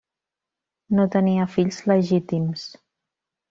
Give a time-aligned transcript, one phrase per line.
[1.01, 2.69] No tenia fills legítims.